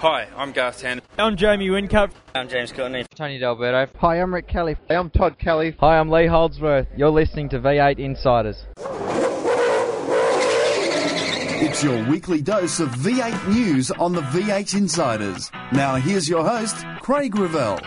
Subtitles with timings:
[0.00, 1.02] Hi, I'm Garth Tander.
[1.18, 2.12] I'm Jamie Whincup.
[2.34, 3.04] I'm James Courtney.
[3.14, 3.86] Tony D'Alberto.
[3.98, 4.78] Hi, I'm Rick Kelly.
[4.88, 5.76] Hey, I'm Todd Kelly.
[5.78, 6.86] Hi, I'm Lee Holdsworth.
[6.96, 8.64] You're listening to V8 Insiders.
[11.62, 15.50] It's your weekly dose of V8 news on the V8 Insiders.
[15.70, 17.78] Now here's your host, Craig Revell.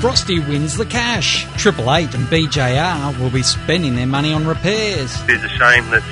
[0.00, 1.44] Frosty wins the cash.
[1.60, 5.12] Triple Eight and BJR will be spending their money on repairs.
[5.28, 6.04] It's a shame that,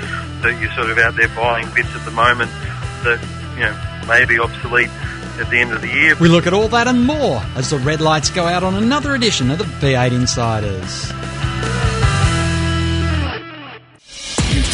[0.43, 2.51] that you're sort of out there buying bits at the moment
[3.05, 3.21] that,
[3.55, 4.91] you know, may be obsolete
[5.39, 6.17] at the end of the year.
[6.17, 9.15] We look at all that and more as the red lights go out on another
[9.15, 11.13] edition of the V8 Insiders.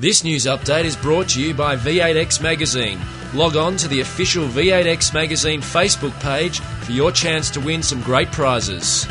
[0.00, 3.00] This news update is brought to you by V8X Magazine.
[3.34, 8.00] Log on to the official V8X Magazine Facebook page for your chance to win some
[8.02, 9.08] great prizes.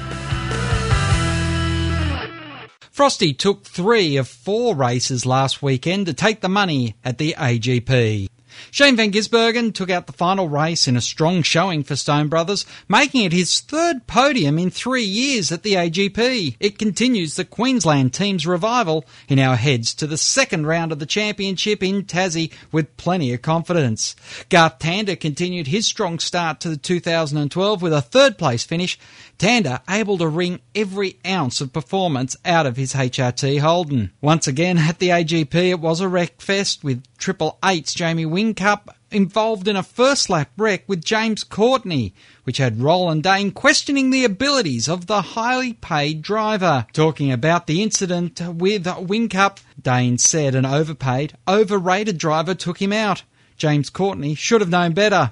[2.90, 8.30] Frosty took three of four races last weekend to take the money at the AGP.
[8.72, 12.66] Shane Van Gisbergen took out the final race in a strong showing for Stone Brothers,
[12.88, 16.56] making it his third podium in three years at the AGP.
[16.60, 21.06] It continues the Queensland team's revival in our heads to the second round of the
[21.06, 24.16] championship in Tassie with plenty of confidence.
[24.50, 29.00] Garth Tander continued his strong start to the 2012 with a third place finish.
[29.38, 34.12] Tander able to wring every ounce of performance out of his HRT Holden.
[34.20, 38.90] Once again at the AGP it was a wreck fest with Triple Eight's Jamie Whincup
[39.12, 44.26] involved in a first lap wreck with James Courtney, which had Roland Dane questioning the
[44.26, 46.86] abilities of the highly paid driver.
[46.94, 53.24] Talking about the incident with Whincup, Dane said an overpaid, overrated driver took him out.
[53.56, 55.32] James Courtney should have known better.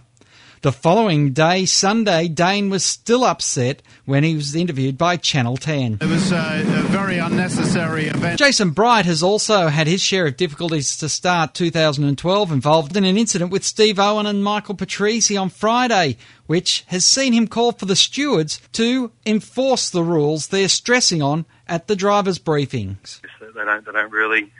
[0.61, 5.99] The following day, Sunday, Dane was still upset when he was interviewed by Channel 10.
[6.01, 8.39] It was a, a very unnecessary event.
[8.39, 13.17] Jason Bright has also had his share of difficulties to start 2012, involved in an
[13.17, 16.17] incident with Steve Owen and Michael Patrizi on Friday,
[16.47, 21.45] which has seen him call for the stewards to enforce the rules they're stressing on
[21.67, 23.21] at the drivers' briefings.
[23.39, 24.51] They don't, they don't really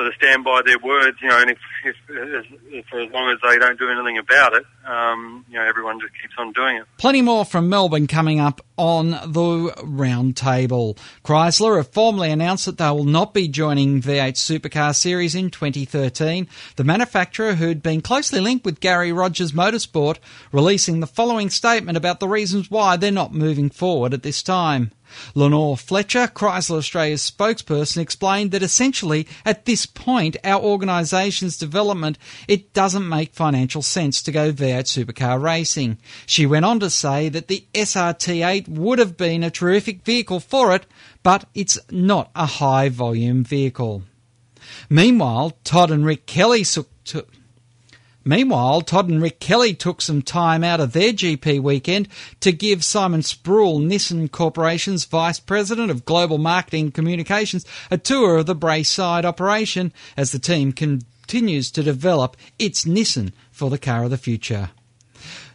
[0.00, 3.30] sort of stand by their words, you know, and if, if, if for as long
[3.30, 6.78] as they don't do anything about it, um, you know, everyone just keeps on doing
[6.78, 6.84] it.
[6.96, 10.96] Plenty more from Melbourne coming up on the round table.
[11.22, 16.48] Chrysler have formally announced that they will not be joining V8 Supercar Series in 2013.
[16.76, 20.16] The manufacturer, who'd been closely linked with Garry Rogers Motorsport,
[20.50, 24.92] releasing the following statement about the reasons why they're not moving forward at this time.
[25.34, 32.72] Lenore Fletcher, Chrysler Australia's spokesperson, explained that essentially at this point, our organisation's development, it
[32.72, 35.98] doesn't make financial sense to go V8 supercar racing.
[36.26, 40.74] She went on to say that the SRT8 would have been a terrific vehicle for
[40.74, 40.86] it,
[41.22, 44.02] but it's not a high volume vehicle.
[44.88, 47.28] Meanwhile, Todd and Rick Kelly took.
[48.24, 52.08] Meanwhile, Todd and Rick Kelly took some time out of their GP weekend
[52.40, 58.46] to give Simon Sproule, Nissan Corporation's Vice President of Global Marketing Communications, a tour of
[58.46, 64.10] the Braeside operation as the team continues to develop its Nissan for the car of
[64.10, 64.70] the future.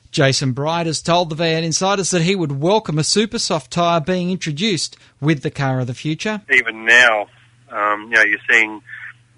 [0.09, 3.99] Jason Bright has told the V8 Insiders that he would welcome a super soft tyre
[3.99, 6.41] being introduced with the car of the future.
[6.51, 7.27] Even now,
[7.69, 8.81] um, you know, you're seeing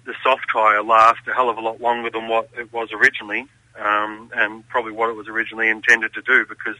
[0.08, 3.46] the soft tyre last a hell of a lot longer than what it was originally,
[3.78, 6.76] um, and probably what it was originally intended to do, because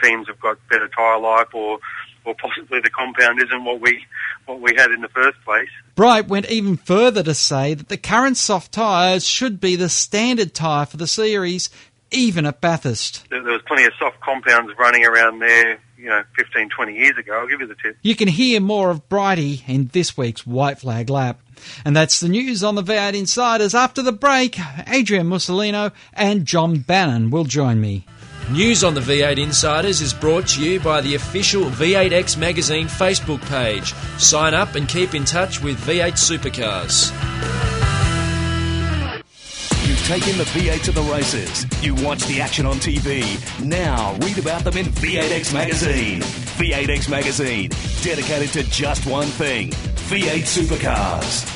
[0.00, 1.78] teams have got better tyre life, or
[2.24, 4.04] or possibly the compound isn't what we
[4.44, 5.70] what we had in the first place.
[5.94, 10.52] Bright went even further to say that the current soft tyres should be the standard
[10.52, 11.70] tyre for the series,
[12.10, 13.28] even at Bathurst.
[13.30, 17.16] There, there was plenty of soft compounds running around there, you know, 15, 20 years
[17.16, 17.38] ago.
[17.38, 17.96] I'll give you the tip.
[18.02, 21.40] You can hear more of Brighty in this week's White Flag Lap.
[21.84, 23.74] And that's the news on the V8 Insiders.
[23.74, 24.58] After the break,
[24.88, 28.06] Adrian Mussolino and John Bannon will join me.
[28.50, 33.44] News on the V8 Insiders is brought to you by the official V8X Magazine Facebook
[33.48, 33.92] page.
[34.18, 37.10] Sign up and keep in touch with V8 Supercars.
[39.88, 41.66] You've taken the V8 to the races.
[41.84, 43.24] You watch the action on TV.
[43.64, 46.20] Now read about them in V8X Magazine.
[46.20, 47.70] V8X Magazine,
[48.02, 51.55] dedicated to just one thing V8 supercars.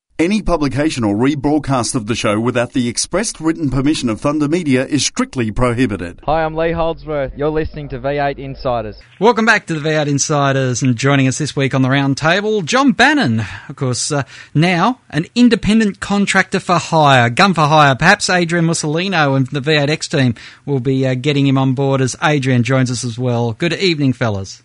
[0.21, 4.85] Any publication or rebroadcast of the show without the expressed written permission of Thunder Media
[4.85, 6.19] is strictly prohibited.
[6.25, 7.33] Hi, I'm Lee Holdsworth.
[7.35, 8.99] You're listening to V8 Insiders.
[9.19, 12.61] Welcome back to the V8 Insiders, and joining us this week on the round table,
[12.61, 13.41] John Bannon.
[13.67, 14.21] Of course, uh,
[14.53, 17.95] now an independent contractor for hire, gun for hire.
[17.95, 20.35] Perhaps Adrian Mussolino and the V8X team
[20.67, 23.53] will be uh, getting him on board as Adrian joins us as well.
[23.53, 24.61] Good evening, fellas.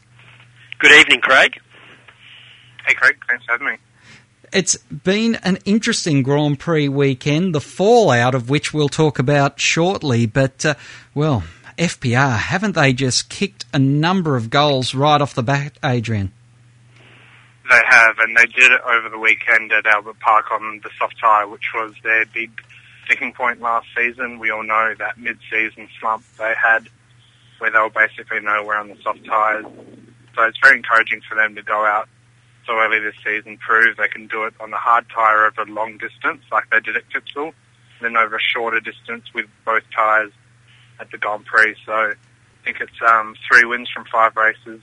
[0.80, 1.58] Good evening, Craig.
[2.86, 3.16] Hey, Craig.
[3.26, 3.76] Thanks for having me.
[4.56, 10.24] It's been an interesting Grand Prix weekend, the fallout of which we'll talk about shortly.
[10.24, 10.76] But, uh,
[11.14, 11.44] well,
[11.76, 16.32] FPR, haven't they just kicked a number of goals right off the bat, Adrian?
[17.68, 21.20] They have, and they did it over the weekend at Albert Park on the soft
[21.20, 22.50] tyre, which was their big
[23.04, 24.38] sticking point last season.
[24.38, 26.88] We all know that mid-season slump they had,
[27.58, 29.66] where they were basically nowhere on the soft tyres.
[30.34, 32.08] So it's very encouraging for them to go out
[32.66, 35.72] so early this season, prove they can do it on the hard tyre over a
[35.72, 37.52] long distance, like they did at Clipsal,
[38.00, 40.32] then over a shorter distance with both tyres
[41.00, 41.76] at the Grand Prix.
[41.84, 42.14] So I
[42.64, 44.80] think it's um, three wins from five races.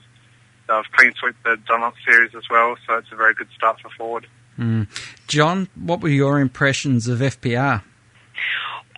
[0.66, 3.90] They've clean swept the Dunlop Series as well, so it's a very good start for
[3.90, 4.26] Ford.
[4.58, 4.88] Mm.
[5.26, 7.82] John, what were your impressions of FPR?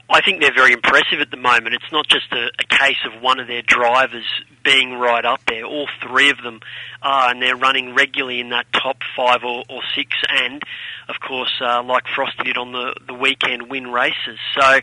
[0.09, 1.75] I think they're very impressive at the moment.
[1.75, 4.25] It's not just a, a, case of one of their drivers
[4.67, 5.65] being right up there.
[5.65, 6.61] All three of them
[7.01, 10.61] are, and they're running regularly in that top five or, or six, and
[11.09, 14.39] of course, uh, like Frosty did on the, the weekend, win races.
[14.59, 14.81] So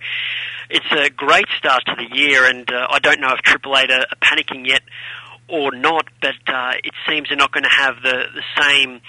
[0.70, 3.92] it's a great start to the year, and uh, I don't know if Triple Eight
[3.92, 4.82] are, are panicking yet
[5.50, 9.02] or not, but uh, it seems they're not going to have the, the same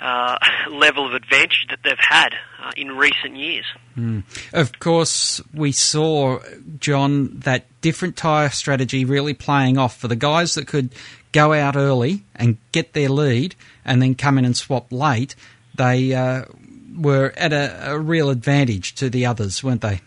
[0.00, 0.36] uh,
[0.70, 2.30] level of advantage that they've had
[2.62, 3.64] uh, in recent years.
[3.96, 4.22] Mm.
[4.52, 6.40] Of course, we saw,
[6.78, 10.94] John, that different tyre strategy really playing off for the guys that could
[11.32, 13.54] go out early and get their lead
[13.84, 15.34] and then come in and swap late.
[15.74, 16.44] They uh,
[16.96, 20.00] were at a, a real advantage to the others, weren't they?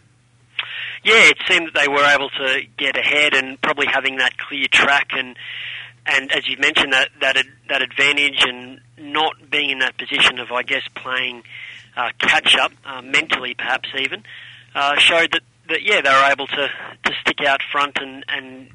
[1.03, 4.67] Yeah, it seemed that they were able to get ahead and probably having that clear
[4.71, 5.35] track and
[6.05, 7.37] and as you mentioned that that
[7.69, 11.43] that advantage and not being in that position of I guess playing
[11.95, 14.23] uh, catch up uh, mentally perhaps even
[14.75, 16.67] uh, showed that, that yeah they were able to,
[17.03, 18.69] to stick out front and and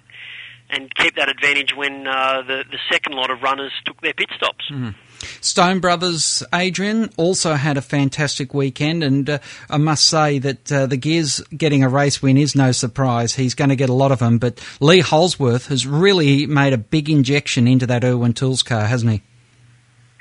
[0.69, 4.29] and keep that advantage when uh, the the second lot of runners took their pit
[4.35, 4.65] stops.
[4.71, 4.95] Mm.
[5.41, 9.39] Stone Brothers Adrian also had a fantastic weekend, and uh,
[9.71, 13.35] I must say that uh, the Gears getting a race win is no surprise.
[13.35, 16.79] He's going to get a lot of them, but Lee Holdsworth has really made a
[16.79, 19.23] big injection into that Irwin Tools car, hasn't he?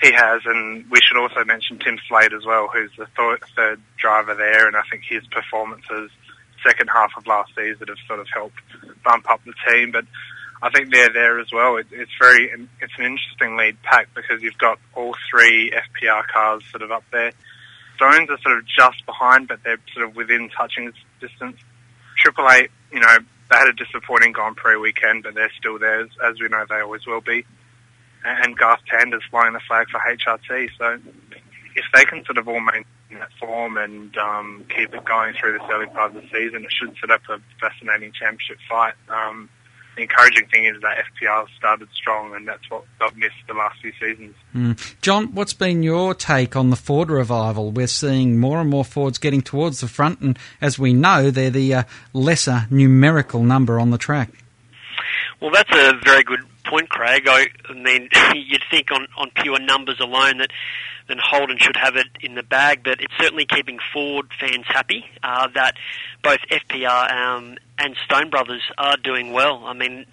[0.01, 3.81] He has, and we should also mention Tim Slade as well, who's the th- third
[3.97, 6.11] driver there, and I think his performances
[6.65, 8.59] second half of last season have sort of helped
[9.03, 10.05] bump up the team, but
[10.61, 11.77] I think they're there as well.
[11.77, 12.49] It, it's very,
[12.81, 17.03] it's an interesting lead pack because you've got all three FPR cars sort of up
[17.11, 17.31] there.
[17.95, 21.57] Stones are sort of just behind, but they're sort of within touching distance.
[22.17, 23.17] Triple Eight, you know,
[23.49, 26.65] they had a disappointing Grand Prix weekend, but they're still there, as, as we know
[26.67, 27.45] they always will be.
[28.25, 30.99] And Garth Tander's flying the flag for HRT, so
[31.75, 35.53] if they can sort of all maintain that form and um, keep it going through
[35.53, 38.93] this early part of the season, it should set up a fascinating championship fight.
[39.09, 39.49] Um,
[39.95, 43.79] the encouraging thing is that FPR started strong, and that's what they've missed the last
[43.81, 44.35] few seasons.
[44.53, 44.95] Mm.
[45.01, 47.71] John, what's been your take on the Ford revival?
[47.71, 51.49] We're seeing more and more Fords getting towards the front, and as we know, they're
[51.49, 54.31] the uh, lesser numerical number on the track.
[55.39, 57.27] Well, that's a very good point, Craig.
[57.27, 60.51] I, mean, you'd think on, on pure numbers alone that
[61.07, 65.05] then Holden should have it in the bag, but it's certainly keeping Ford fans happy
[65.23, 65.75] uh, that
[66.23, 69.63] both FPR um, and Stone Brothers are doing well.
[69.65, 70.05] I mean,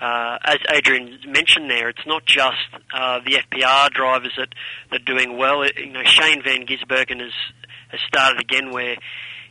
[0.00, 2.56] uh, as Adrian mentioned there, it's not just
[2.92, 4.48] uh, the FPR drivers that,
[4.90, 5.62] that are doing well.
[5.62, 7.32] It, you know, Shane Van Gisbergen has,
[7.88, 8.96] has started again where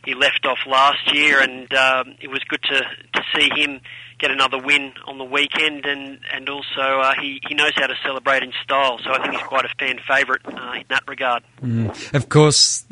[0.04, 2.80] he left off last year, and um, it was good to,
[3.14, 3.80] to see him
[4.18, 7.94] get another win on the weekend, and and also uh, he he knows how to
[8.04, 8.98] celebrate in style.
[9.04, 11.42] So I think he's quite a fan favourite uh, in that regard.
[11.62, 12.14] Mm.
[12.14, 12.84] Of course,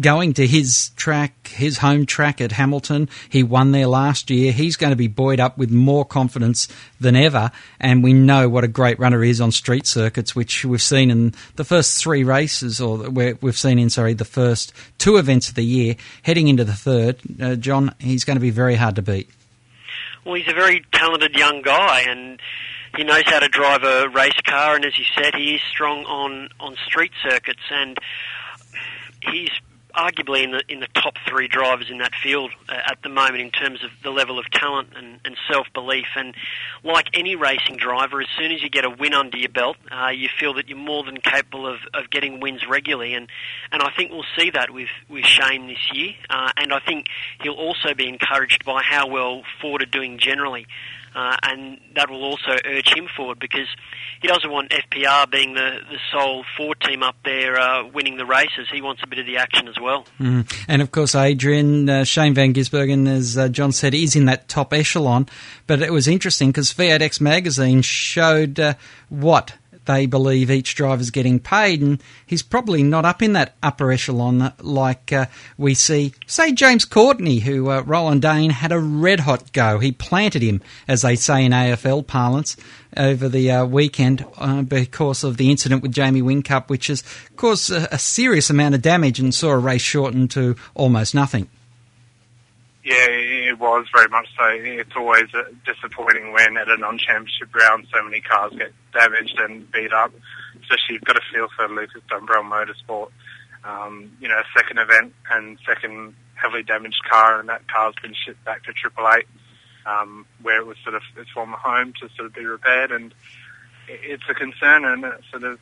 [0.00, 3.08] going to his track, his home track at Hamilton.
[3.28, 4.52] He won there last year.
[4.52, 6.68] He's going to be buoyed up with more confidence
[7.00, 7.50] than ever.
[7.78, 11.34] And we know what a great runner is on street circuits, which we've seen in
[11.56, 15.64] the first three races, or we've seen in, sorry, the first two events of the
[15.64, 15.96] year.
[16.22, 19.30] Heading into the third, uh, John, he's going to be very hard to beat.
[20.26, 22.40] Well, he's a very talented young guy, and
[22.96, 24.74] he knows how to drive a race car.
[24.74, 27.96] And as you said, he is strong on on street circuits, and
[29.22, 29.50] he's
[29.96, 33.40] arguably in the in the top three drivers in that field uh, at the moment
[33.40, 36.06] in terms of the level of talent and, and self belief.
[36.16, 36.34] And
[36.84, 40.08] like any racing driver, as soon as you get a win under your belt, uh,
[40.08, 43.14] you feel that you're more than capable of, of getting wins regularly.
[43.14, 43.28] And
[43.72, 46.12] and I think we'll see that with with Shane this year.
[46.28, 47.06] Uh, and I think
[47.42, 50.66] he'll also be encouraged by how well Ford are doing generally
[51.16, 53.66] uh, and that will also urge him forward because
[54.20, 58.26] he doesn't want FPR being the, the sole Ford team up there uh, winning the
[58.26, 58.68] races.
[58.70, 60.06] He wants a bit of the action as well.
[60.20, 60.52] Mm.
[60.68, 64.48] And of course, Adrian, uh, Shane Van Gisbergen, as uh, John said, is in that
[64.48, 65.26] top echelon.
[65.66, 68.74] But it was interesting because V8X magazine showed uh,
[69.08, 69.54] what
[69.86, 74.52] they believe each driver's getting paid, and he's probably not up in that upper echelon
[74.60, 75.26] like uh,
[75.56, 79.78] we see, say, James Courtney, who uh, Roland Dane had a red hot go.
[79.78, 82.56] He planted him, as they say in AFL parlance,
[82.96, 87.02] over the uh, weekend uh, because of the incident with Jamie Whincup, which has
[87.36, 91.48] caused a, a serious amount of damage and saw a race shortened to almost nothing.
[92.84, 94.44] Yeah, was very much so.
[94.48, 95.24] It's always
[95.64, 100.12] disappointing when at a non-championship round so many cars get damaged and beat up.
[100.62, 103.10] Especially you've got a feel for Lucas Dumbrell Motorsport.
[103.64, 108.44] Um, you know, second event and second heavily damaged car, and that car's been shipped
[108.44, 109.26] back to Triple Eight,
[109.86, 113.12] um, where it was sort of its former home to sort of be repaired, and
[113.88, 115.58] it's a concern, and it sort of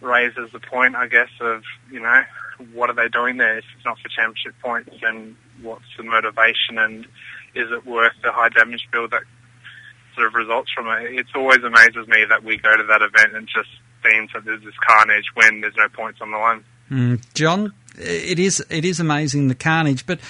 [0.00, 2.22] raises the point, I guess, of you know
[2.72, 6.78] what are they doing there if it's not for championship points, and what's the motivation,
[6.78, 7.06] and
[7.58, 9.22] is it worth the high damage bill that
[10.14, 11.12] sort of results from it?
[11.12, 13.68] It always amazes me that we go to that event and just
[14.04, 16.64] seems that there's this carnage when there's no points on the line.
[16.90, 20.20] Mm, John, it is it is amazing the carnage, but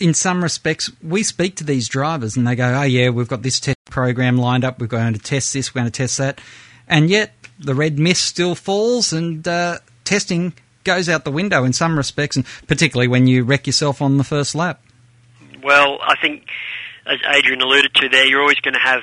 [0.00, 3.42] in some respects, we speak to these drivers and they go, "Oh yeah, we've got
[3.42, 4.80] this test program lined up.
[4.80, 5.74] We're going to test this.
[5.74, 6.40] We're going to test that,"
[6.88, 10.52] and yet the red mist still falls and uh, testing
[10.84, 14.24] goes out the window in some respects, and particularly when you wreck yourself on the
[14.24, 14.81] first lap.
[15.62, 16.46] Well, I think,
[17.06, 19.02] as Adrian alluded to there, you're always going to have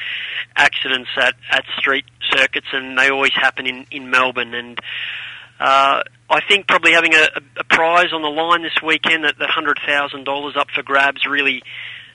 [0.56, 4.54] accidents at, at street circuits, and they always happen in, in Melbourne.
[4.54, 4.78] And
[5.58, 9.48] uh, I think probably having a, a prize on the line this weekend, that, that
[9.48, 11.62] $100,000 up for grabs, really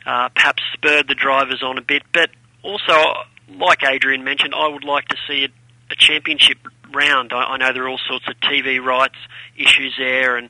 [0.05, 2.03] uh, perhaps spurred the drivers on a bit.
[2.13, 2.29] But
[2.63, 3.01] also,
[3.49, 6.57] like Adrian mentioned, I would like to see a, a championship
[6.93, 7.31] round.
[7.33, 9.17] I, I know there are all sorts of TV rights
[9.57, 10.49] issues there and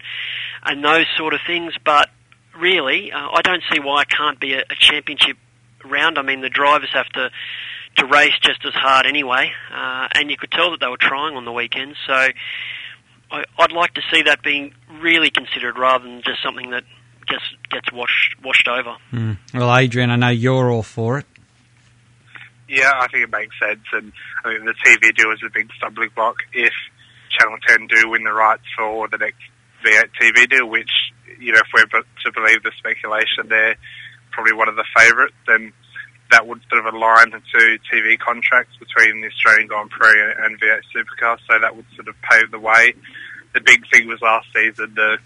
[0.66, 2.10] and those sort of things, but
[2.60, 5.38] really, uh, I don't see why it can't be a, a championship
[5.84, 6.18] round.
[6.18, 7.30] I mean, the drivers have to
[7.98, 11.36] to race just as hard anyway, uh, and you could tell that they were trying
[11.38, 11.96] on the weekend.
[12.06, 16.84] So I, I'd like to see that being really considered rather than just something that
[17.30, 18.98] just gets washed washed over.
[19.12, 19.38] Mm.
[19.54, 21.26] Well, Adrian, I know you're all for it.
[22.68, 24.12] Yeah, I think it makes sense, and
[24.44, 26.38] I mean the TV deal is a big stumbling block.
[26.52, 26.74] If
[27.40, 29.42] Channel 10 do win the rights for the next
[29.86, 30.90] V8 TV deal, which
[31.40, 33.76] you know, if we're to believe the speculation, they're
[34.32, 35.74] probably one of the favourites, then
[36.32, 40.60] that would sort of align the two TV contracts between the Australian Grand Prix and
[40.60, 42.94] V8 Supercar, so that would sort of pave the way.
[43.54, 45.18] The big thing was last season the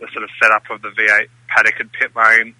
[0.00, 2.54] the sort of setup of the V8 paddock and pit lane.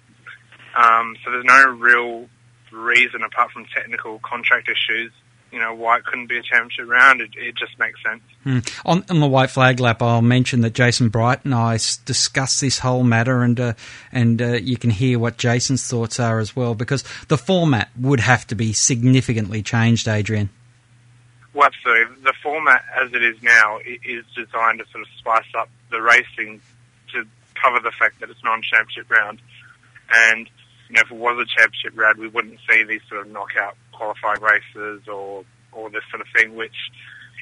[0.75, 2.27] Um, so there's no real
[2.71, 5.11] reason apart from technical contract issues
[5.51, 7.21] you know why it couldn't be a championship round.
[7.21, 8.21] It, it just makes sense.
[8.45, 8.81] Mm.
[8.85, 11.73] On, on, the white flag lap, I'll mention that Jason Bright and I
[12.05, 13.73] discussed this whole matter, and uh,
[14.11, 18.19] and uh, you can hear what Jason's thoughts are as well, because the format would
[18.19, 20.49] have to be significantly changed, Adrian.
[21.53, 22.23] Well, absolutely.
[22.23, 26.61] The format as it is now is designed to sort of spice up the racing
[27.13, 27.25] to
[27.55, 29.41] cover the fact that it's non-championship round,
[30.11, 30.49] and
[30.89, 33.75] you know if it was a championship round, we wouldn't see these sort of knockout
[33.97, 36.75] qualifying races or or this sort of thing, which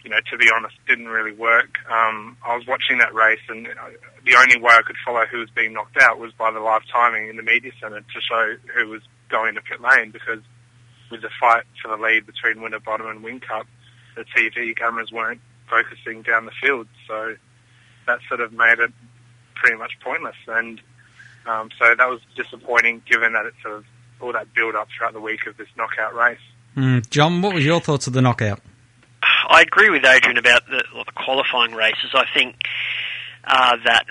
[0.06, 1.80] you know, to be honest, didn't really work.
[1.90, 3.66] Um, I was watching that race, and
[4.24, 6.84] the only way I could follow who was being knocked out was by the live
[6.94, 10.12] timing in the media centre to show who was going to pit lane.
[10.12, 10.42] Because
[11.10, 13.66] with the fight for the lead between Winterbottom and Whincup,
[14.16, 17.36] the TV cameras weren't focusing down the field, so
[18.06, 18.94] that sort of made it
[19.56, 20.38] pretty much pointless.
[20.48, 20.80] And
[21.48, 23.86] um, so that was disappointing, given that it sort of
[24.22, 26.40] all that build up throughout the week of this knockout race.
[26.76, 27.10] Mm.
[27.10, 28.62] John, what was your thoughts of the knockout?
[29.48, 32.12] I agree with Adrian about the, well, the qualifying races.
[32.14, 32.56] I think
[33.44, 34.06] uh, that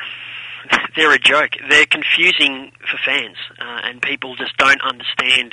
[0.96, 1.52] they're a joke.
[1.68, 5.52] They're confusing for fans, uh, and people just don't understand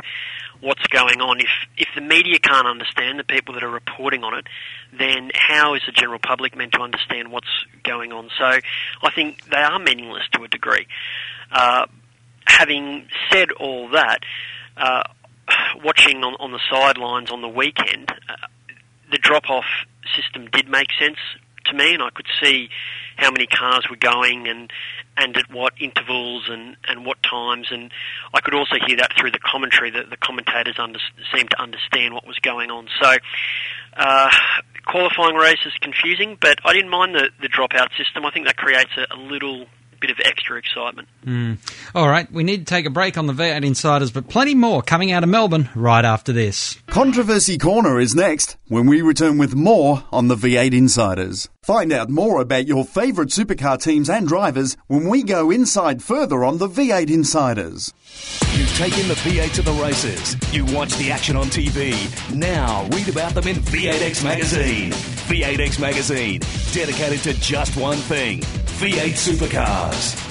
[0.61, 1.39] what's going on.
[1.39, 4.47] If if the media can't understand the people that are reporting on it,
[4.97, 7.49] then how is the general public meant to understand what's
[7.83, 8.29] going on?
[8.37, 10.87] So I think they are meaningless to a degree.
[11.51, 11.87] Uh,
[12.45, 14.19] having said all that,
[14.77, 15.03] uh,
[15.83, 18.47] watching on, on the sidelines on the weekend, uh,
[19.11, 19.65] the drop-off
[20.15, 21.17] system did make sense
[21.65, 22.69] to me, and I could see
[23.17, 24.71] how many cars were going and
[25.17, 27.91] and at what intervals and, and what times, and
[28.33, 30.99] I could also hear that through the commentary that the commentators under,
[31.35, 32.87] seemed to understand what was going on.
[33.01, 33.17] So,
[33.97, 34.29] uh,
[34.85, 38.25] qualifying race is confusing, but I didn't mind the, the dropout system.
[38.25, 39.65] I think that creates a, a little
[40.01, 41.07] bit of extra excitement.
[41.25, 41.57] Mm.
[41.95, 44.81] All right, we need to take a break on the V8 Insiders, but plenty more
[44.81, 46.75] coming out of Melbourne right after this.
[46.91, 51.47] Controversy Corner is next when we return with more on the V8 Insiders.
[51.63, 56.43] Find out more about your favourite supercar teams and drivers when we go inside further
[56.43, 57.93] on the V8 Insiders.
[58.57, 60.35] You've taken the V8 to the races.
[60.53, 61.93] You watch the action on TV.
[62.35, 64.91] Now read about them in V8X Magazine.
[64.91, 66.41] V8X Magazine,
[66.73, 70.30] dedicated to just one thing V8 supercars.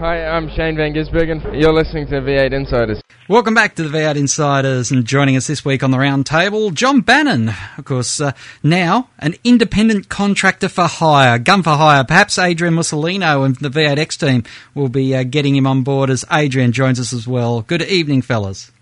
[0.00, 1.60] Hi, I'm Shane Van Gisbergen.
[1.60, 3.00] You're listening to V8 Insiders.
[3.28, 7.00] Welcome back to the V8 Insiders, and joining us this week on the roundtable, John
[7.00, 7.50] Bannon.
[7.78, 8.32] Of course, uh,
[8.64, 12.02] now an independent contractor for hire, gun for hire.
[12.02, 14.42] Perhaps Adrian Mussolino and the V8X team
[14.74, 17.62] will be uh, getting him on board as Adrian joins us as well.
[17.62, 18.72] Good evening, fellas.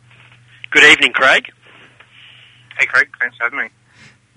[0.71, 1.52] Good evening, Craig.
[2.78, 3.09] Hey, Craig.
[3.21, 3.69] Thanks for having me.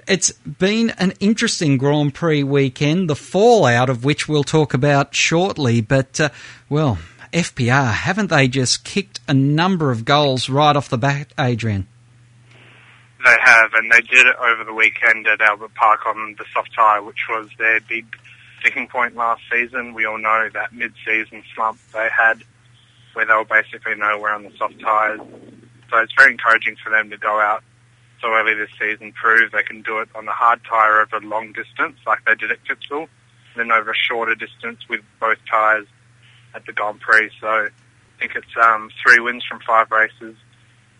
[0.07, 5.81] It's been an interesting Grand Prix weekend, the fallout of which we'll talk about shortly.
[5.81, 6.29] But, uh,
[6.69, 6.99] well,
[7.33, 11.87] FPR, haven't they just kicked a number of goals right off the bat, Adrian?
[13.25, 16.75] They have, and they did it over the weekend at Albert Park on the soft
[16.75, 18.05] tyre, which was their big
[18.59, 19.95] sticking point last season.
[19.95, 22.43] We all know that mid-season slump they had,
[23.13, 25.19] where they were basically nowhere on the soft tyres.
[25.89, 27.63] So it's very encouraging for them to go out
[28.31, 31.53] early this season, prove they can do it on the hard tyre over a long
[31.53, 33.07] distance, like they did at Clipsal,
[33.55, 35.87] then over a shorter distance with both tyres
[36.53, 37.29] at the Grand Prix.
[37.39, 37.69] So I
[38.19, 40.35] think it's um, three wins from five races.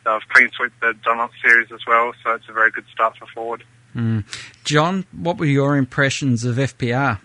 [0.06, 3.26] They've clean swept the Dunlop Series as well, so it's a very good start for
[3.34, 3.64] Ford.
[3.96, 4.24] Mm.
[4.64, 7.20] John, what were your impressions of FPR?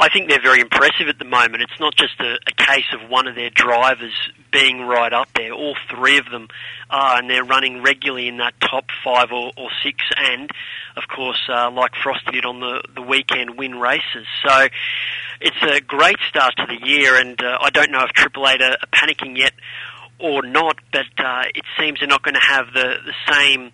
[0.00, 1.60] I think they're very impressive at the moment.
[1.62, 4.14] It's not just a, a, case of one of their drivers
[4.52, 5.52] being right up there.
[5.52, 6.46] All three of them
[6.88, 10.50] are, and they're running regularly in that top five or, or six, and
[10.96, 14.26] of course, uh, like Frosty did on the, the weekend, win races.
[14.46, 14.68] So
[15.40, 18.62] it's a great start to the year, and uh, I don't know if Triple Eight
[18.62, 19.52] are, are panicking yet
[20.20, 23.72] or not, but uh, it seems they're not going to have the, the same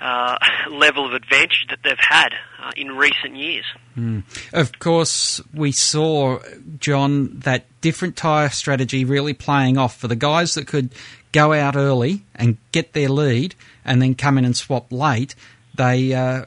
[0.00, 0.36] uh,
[0.70, 3.64] level of advantage that they've had uh, in recent years.
[3.96, 4.22] Mm.
[4.52, 6.40] Of course, we saw,
[6.78, 10.90] John, that different tyre strategy really playing off for the guys that could
[11.32, 15.34] go out early and get their lead and then come in and swap late.
[15.74, 16.44] They uh,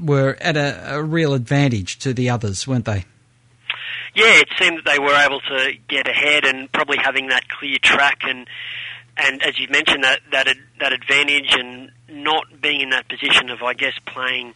[0.00, 3.04] were at a, a real advantage to the others, weren't they?
[4.14, 7.76] Yeah, it seemed that they were able to get ahead and probably having that clear
[7.82, 8.46] track and
[9.18, 10.48] and as you mentioned that that
[10.80, 14.54] that advantage and not being in that position of I guess playing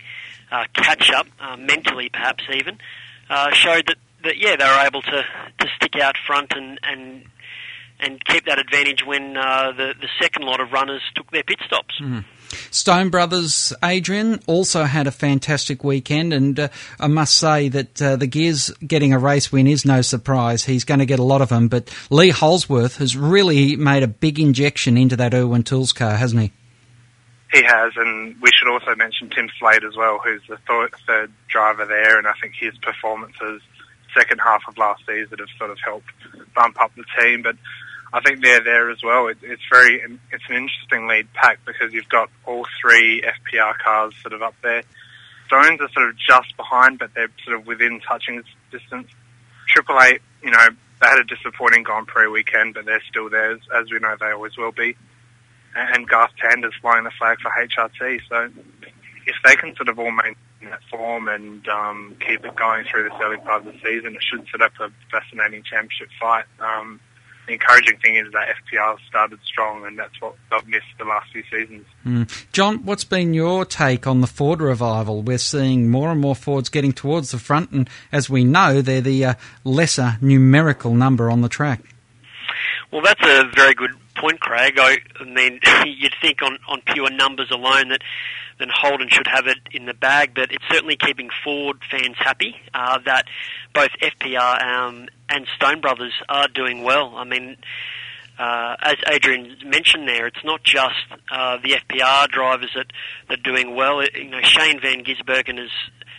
[0.50, 2.78] uh, catch up uh, mentally perhaps even
[3.28, 5.24] uh, showed that, that yeah they were able to,
[5.58, 7.24] to stick out front and and
[8.00, 11.58] and keep that advantage when uh, the the second lot of runners took their pit
[11.64, 12.00] stops.
[12.00, 12.24] Mm.
[12.70, 18.16] Stone Brothers Adrian also had a fantastic weekend, and uh, I must say that uh,
[18.16, 20.64] the Gears getting a race win is no surprise.
[20.64, 24.08] He's going to get a lot of them, but Lee Holdsworth has really made a
[24.08, 26.52] big injection into that Irwin Tools car, hasn't he?
[27.52, 31.32] He has, and we should also mention Tim Slade as well, who's the th- third
[31.48, 33.60] driver there, and I think his performances
[34.16, 36.10] second half of last season have sort of helped
[36.54, 37.42] bump up the team.
[37.42, 37.56] But
[38.12, 39.28] I think they're there as well.
[39.28, 40.00] It, it's very,
[40.32, 44.54] it's an interesting lead pack because you've got all three FPR cars sort of up
[44.62, 44.82] there.
[45.46, 49.08] Stones are sort of just behind, but they're sort of within touching distance.
[49.68, 50.68] Triple Eight, you know,
[51.00, 54.14] they had a disappointing Grand Prix weekend, but they're still there, as, as we know
[54.18, 54.96] they always will be.
[55.74, 58.50] And Garth Tander's flying the flag for HRT, so
[59.26, 63.04] if they can sort of all maintain that form and um, keep it going through
[63.04, 66.44] this early part of the season, it should set up a fascinating championship fight.
[66.58, 67.00] Um,
[67.46, 71.32] the encouraging thing is that FPR started strong, and that's what they've missed the last
[71.32, 71.86] few seasons.
[72.06, 72.46] Mm.
[72.52, 75.22] John, what's been your take on the Ford revival?
[75.22, 79.00] We're seeing more and more Fords getting towards the front, and as we know, they're
[79.00, 81.80] the uh, lesser numerical number on the track.
[82.92, 84.74] Well, that's a very good point, Craig.
[84.78, 88.02] I, mean, you'd think on, on pure numbers alone that
[88.58, 92.54] then Holden should have it in the bag, but it's certainly keeping Ford fans happy
[92.74, 93.24] uh, that
[93.74, 97.14] both FPR um, and Stone Brothers are doing well.
[97.16, 97.56] I mean,
[98.38, 100.94] uh, as Adrian mentioned there, it's not just
[101.32, 102.86] uh, the FPR drivers that,
[103.28, 104.02] that are doing well.
[104.02, 105.70] You know, Shane Van Gisbergen has,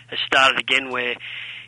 [0.08, 1.16] has started again where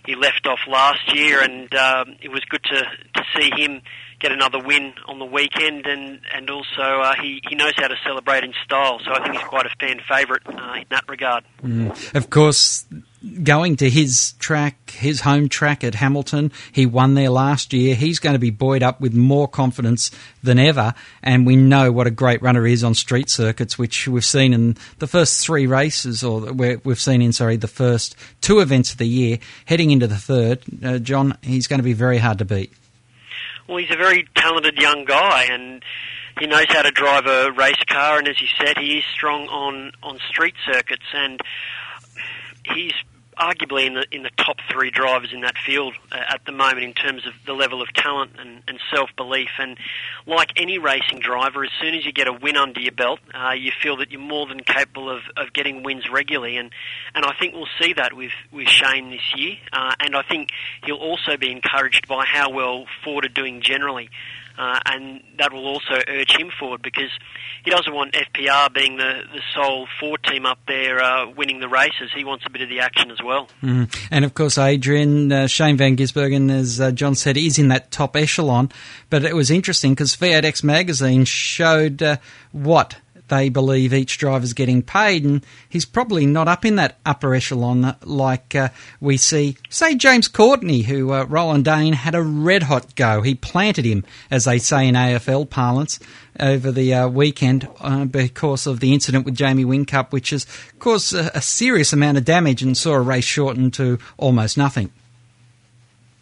[0.06, 2.84] he left off last year, and um, it was good to,
[3.16, 3.82] to see him
[4.24, 7.96] get another win on the weekend, and and also uh, he he knows how to
[8.04, 9.00] celebrate in style.
[9.06, 11.44] So I think he's quite a fan favourite uh, in that regard.
[11.62, 12.16] Mm.
[12.16, 12.86] Of course,
[13.44, 17.96] going to his track, his home track at Hamilton, he won there last year.
[17.96, 20.10] He's going to be buoyed up with more confidence
[20.42, 24.26] than ever, and we know what a great runner is on street circuits, which we've
[24.26, 28.94] seen in the first three races, or we've seen in sorry the first two events
[28.94, 29.38] of the year.
[29.66, 32.72] Heading into the third, uh, John, he's going to be very hard to beat.
[33.74, 35.84] Well, he's a very talented young guy, and
[36.40, 38.20] he knows how to drive a race car.
[38.20, 41.42] And as you said, he is strong on on street circuits, and
[42.64, 42.94] he's
[43.38, 46.84] arguably in the in the top three drivers in that field uh, at the moment
[46.84, 49.50] in terms of the level of talent and, and self belief.
[49.60, 49.78] And
[50.26, 53.54] like any racing driver, as soon as you get a win under your belt, uh,
[53.54, 56.58] you feel that you're more than capable of, of getting wins regularly.
[56.58, 56.72] And
[57.16, 59.58] and I think we'll see that with with Shane this year.
[59.72, 60.50] Uh, and I think
[60.86, 64.10] he'll also be encouraged by how well Ford are doing generally.
[64.58, 67.10] Uh, and that will also urge him forward because
[67.66, 71.68] he doesn't want FPR being the, the sole Ford team up there uh, winning the
[71.68, 72.12] races.
[72.16, 73.50] He wants a bit of the action as well.
[73.64, 73.94] Mm.
[74.12, 77.90] And of course, Adrian, uh, Shane Van Gisbergen, as uh, John said, is in that
[77.90, 78.70] top echelon.
[79.10, 82.18] But it was interesting because V8X magazine showed uh,
[82.52, 82.98] what
[83.34, 87.96] they believe each driver's getting paid, and he's probably not up in that upper echelon
[88.04, 88.70] like uh,
[89.00, 93.22] we see, say, James Courtney, who uh, Roland Dane had a red hot go.
[93.22, 96.00] He planted him, as they say in AFL parlance,
[96.40, 100.46] over the uh, weekend uh, because of the incident with Jamie Whincup, which has
[100.78, 104.92] caused a, a serious amount of damage and saw a race shortened to almost nothing.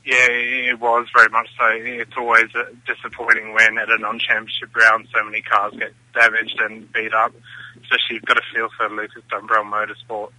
[0.03, 1.67] Yeah, it was very much so.
[1.69, 2.45] It's always
[2.87, 7.33] disappointing when at a non-championship round so many cars get damaged and beat up.
[7.83, 10.31] Especially you've got to feel for Lucas Dumbrell Motorsport.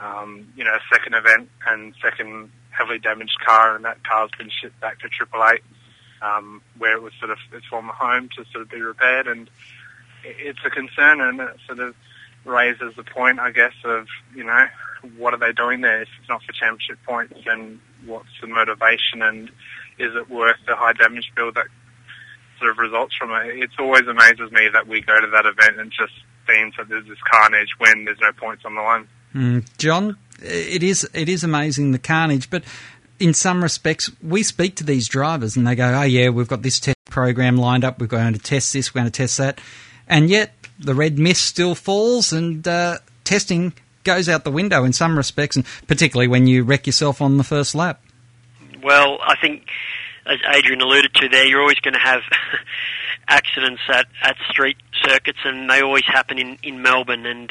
[0.00, 4.78] Um, you know, second event and second heavily damaged car, and that car's been shipped
[4.80, 5.62] back to Triple Eight,
[6.20, 9.48] um, where it was sort of its former home to sort of be repaired, and
[10.24, 11.94] it's a concern, and it sort of
[12.44, 14.66] raises the point, I guess, of you know
[15.16, 16.02] what are they doing there?
[16.02, 19.48] If it's not for championship points, then what's the motivation, and
[19.98, 21.66] is it worth the high damage bill that
[22.58, 23.58] sort of results from it?
[23.58, 26.12] It always amazes me that we go to that event and just
[26.48, 29.08] seems that there's this carnage when there's no points on the line.
[29.34, 32.62] Mm, John, it is it is amazing the carnage, but
[33.18, 36.62] in some respects, we speak to these drivers and they go, "Oh yeah, we've got
[36.62, 38.00] this test program lined up.
[38.00, 38.94] We're going to test this.
[38.94, 39.60] We're going to test that,"
[40.06, 43.72] and yet the red mist still falls and uh, testing
[44.06, 47.44] goes out the window in some respects, and particularly when you wreck yourself on the
[47.44, 48.00] first lap.
[48.82, 49.64] Well, I think,
[50.24, 52.22] as Adrian alluded to there, you're always going to have
[53.28, 57.26] accidents at, at street circuits, and they always happen in, in Melbourne.
[57.26, 57.50] And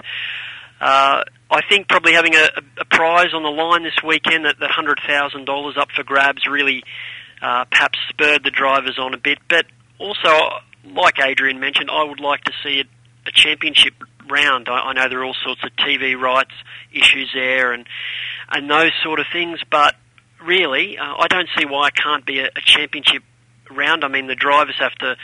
[0.82, 4.72] uh, I think probably having a, a prize on the line this weekend, that, that
[4.72, 6.84] $100,000 up for grabs, really
[7.42, 9.40] uh, perhaps spurred the drivers on a bit.
[9.50, 9.66] But
[10.00, 10.30] also,
[10.86, 12.88] like Adrian mentioned, I would like to see it
[13.28, 13.94] a championship
[14.30, 14.70] round.
[14.70, 16.54] I, I know there are all sorts of TV rights
[16.92, 17.86] issues there and
[18.50, 19.96] and those sort of things, but
[20.44, 23.24] really, uh, I don't see why it can't be a, a championship
[23.72, 24.04] round.
[24.04, 25.16] I mean, the drivers have to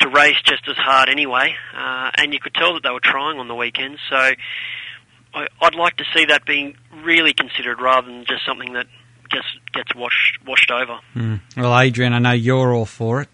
[0.00, 3.38] to race just as hard anyway, uh, and you could tell that they were trying
[3.38, 3.98] on the weekend.
[4.08, 8.86] So I, I'd like to see that being really considered rather than just something that
[9.30, 10.98] just gets washed washed over.
[11.14, 11.40] Mm.
[11.56, 13.28] Well, Adrian, I know you're all for it.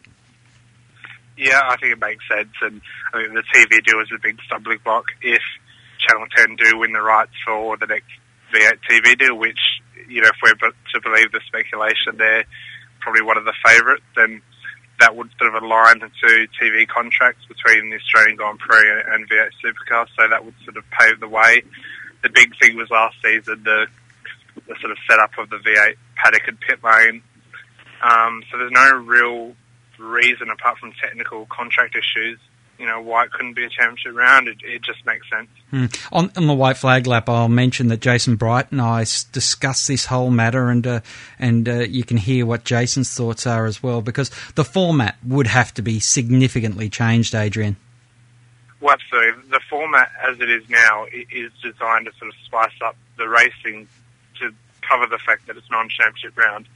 [1.38, 2.83] Yeah, I think it makes sense, and
[3.14, 5.05] I think the TV deal is a big stumbling block.
[5.22, 5.42] If
[6.03, 8.11] Channel 10 do win the rights for the next
[8.53, 9.59] V8 TV deal, which
[10.09, 12.44] you know, if we're to believe the speculation, they're
[13.01, 14.42] probably one of the favourites, then
[14.98, 18.83] that would sort of align the two TV contracts between the Australian Grand Prix
[19.14, 21.62] and V8 Supercar, so that would sort of pave the way.
[22.22, 23.87] The big thing was last season the
[24.66, 27.22] the sort of setup of the V8 paddock and pit lane.
[28.03, 29.55] Um, so there's no real
[29.98, 32.38] reason apart from technical contract issues
[32.78, 34.46] you know, why it couldn't be a championship round.
[34.46, 35.48] It, it just makes sense.
[35.70, 35.87] Hmm.
[36.12, 39.00] On, on, the white flag lap, I'll mention that Jason Bright and I
[39.32, 41.00] discussed this whole matter, and uh,
[41.38, 45.48] and uh, you can hear what Jason's thoughts are as well, because the format would
[45.48, 47.76] have to be significantly changed, Adrian.
[48.80, 49.42] Well, absolutely.
[49.50, 53.88] The format as it is now is designed to sort of spice up the racing
[54.38, 56.68] to cover the fact that it's non-championship round,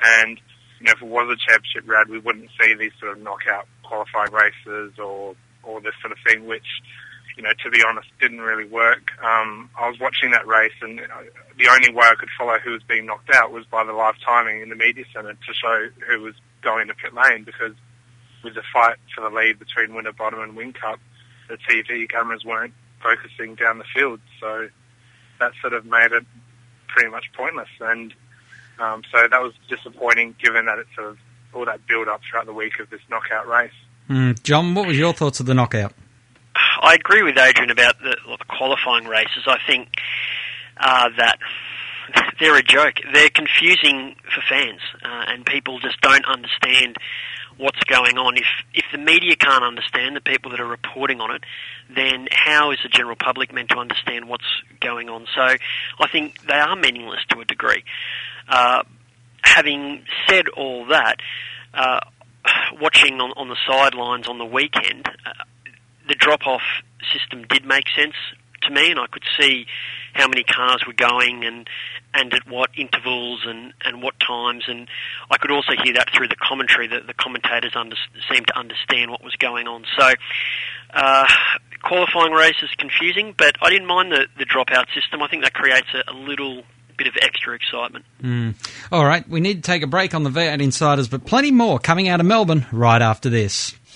[0.00, 0.40] and
[0.82, 3.68] you know, if it was a championship round, we wouldn't see these sort of knockout
[3.84, 6.66] qualifying races or or this sort of thing, which
[7.36, 9.12] you know, to be honest, didn't really work.
[9.22, 12.82] Um, I was watching that race, and the only way I could follow who was
[12.82, 16.20] being knocked out was by the live timing in the media centre to show who
[16.20, 17.44] was going to pit lane.
[17.44, 17.72] Because
[18.42, 20.98] with the fight for the lead between Winterbottom and Whincup,
[21.48, 24.68] the TV cameras weren't focusing down the field, so
[25.38, 26.26] that sort of made it
[26.88, 27.70] pretty much pointless.
[27.80, 28.12] And
[28.78, 31.18] um, so that was disappointing, given that it's sort of
[31.54, 33.72] all that build up throughout the week of this knockout race.
[34.08, 34.42] Mm.
[34.42, 35.92] John, what was your thoughts of the knockout?
[36.80, 39.44] I agree with Adrian about the, the qualifying races.
[39.46, 39.88] I think
[40.78, 41.38] uh, that
[42.40, 42.94] they're a joke.
[43.12, 46.96] They're confusing for fans, uh, and people just don't understand
[47.58, 48.36] what's going on.
[48.36, 51.44] If if the media can't understand the people that are reporting on it,
[51.94, 54.44] then how is the general public meant to understand what's
[54.80, 55.26] going on?
[55.34, 57.84] So I think they are meaningless to a degree.
[58.48, 58.82] Uh,
[59.42, 61.16] having said all that,
[61.74, 62.00] uh,
[62.80, 65.44] watching on, on the sidelines on the weekend, uh,
[66.08, 66.62] the drop-off
[67.12, 68.14] system did make sense
[68.62, 69.66] to me, and I could see
[70.14, 71.68] how many cars were going and
[72.14, 74.86] and at what intervals and, and what times, and
[75.30, 77.96] I could also hear that through the commentary that the commentators under,
[78.30, 79.84] seemed to understand what was going on.
[79.98, 80.10] So,
[80.92, 81.26] uh,
[81.82, 85.22] qualifying race is confusing, but I didn't mind the, the dropout system.
[85.22, 86.64] I think that creates a, a little
[86.98, 88.04] bit of extra excitement.
[88.22, 88.54] Mm.
[88.92, 91.78] All right, we need to take a break on the V8 Insiders, but plenty more
[91.78, 93.74] coming out of Melbourne right after this.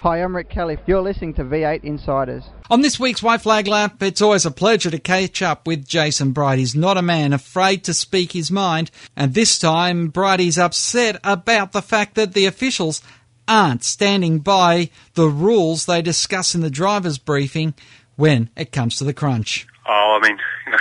[0.00, 0.78] Hi, I'm Rick Kelly.
[0.86, 2.44] You're listening to V8 Insiders.
[2.70, 6.30] On this week's White Flag Lap, it's always a pleasure to catch up with Jason
[6.30, 6.60] Bright.
[6.60, 11.72] He's not a man afraid to speak his mind, and this time Brighty's upset about
[11.72, 13.02] the fact that the officials
[13.48, 17.74] aren't standing by the rules they discuss in the driver's briefing
[18.14, 19.66] when it comes to the crunch.
[19.88, 20.38] Oh, I mean,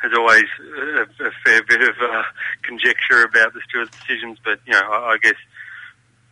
[0.00, 0.44] there's always
[0.78, 2.22] a, a fair bit of uh,
[2.62, 5.36] conjecture about the stewards' decisions, but you know, I, I guess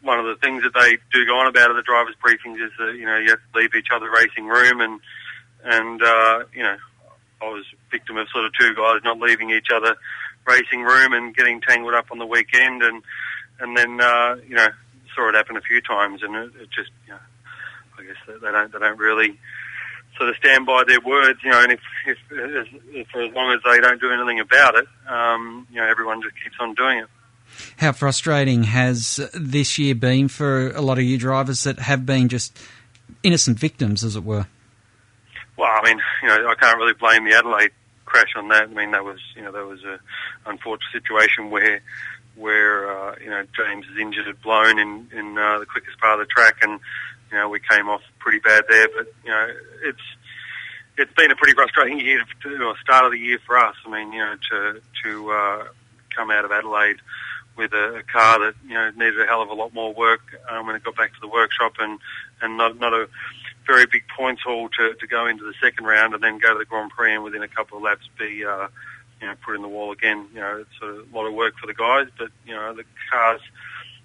[0.02, 2.72] one of the things that they do go on about at the drivers' briefings is
[2.78, 5.00] that you know you have to leave each other racing room, and
[5.64, 6.76] and uh, you know
[7.40, 9.96] I was victim of sort of two guys not leaving each other
[10.46, 13.02] racing room and getting tangled up on the weekend, and
[13.60, 14.68] and then uh, you know
[15.14, 17.20] saw it happen a few times, and it, it just you know
[17.98, 19.38] I guess they, they don't they don't really
[20.16, 22.18] sort of stand by their words, you know, and if, if,
[22.92, 26.20] if for as long as they don't do anything about it, um, you know, everyone
[26.22, 27.08] just keeps on doing it.
[27.78, 32.28] How frustrating has this year been for a lot of you drivers that have been
[32.28, 32.56] just
[33.22, 34.46] innocent victims, as it were?
[35.56, 37.70] Well, I mean, you know, I can't really blame the Adelaide
[38.04, 38.64] crash on that.
[38.64, 39.98] I mean, that was, you know, that was a
[40.46, 41.80] unfortunate situation where,
[42.36, 46.20] where uh, you know, James is injured and blown in in uh, the quickest part
[46.20, 46.80] of the track, and
[47.30, 48.88] you know, we came off pretty bad there.
[48.94, 49.48] But you know,
[49.84, 50.02] it's
[50.98, 53.74] it's been a pretty frustrating year, to, or start of the year for us.
[53.86, 55.64] I mean, you know, to to uh,
[56.14, 56.96] come out of Adelaide
[57.56, 60.20] with a, a car that you know needed a hell of a lot more work
[60.50, 61.98] um, when it got back to the workshop, and
[62.40, 63.08] and not not a
[63.66, 66.58] very big points haul to, to go into the second round and then go to
[66.58, 68.68] the Grand Prix and within a couple of laps be uh,
[69.20, 70.26] you know put in the wall again.
[70.34, 73.40] You know it's a lot of work for the guys, but you know the cars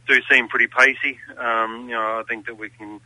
[0.08, 1.20] do seem pretty pacey.
[1.38, 3.00] Um, you know I think that we can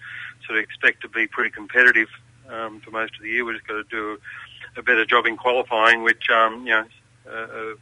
[0.46, 2.10] sort of expect to be pretty competitive
[2.50, 3.46] um, for most of the year.
[3.46, 4.20] We've just got to do
[4.76, 6.86] a better job in qualifying, which um, you know.
[7.32, 7.76] Uh,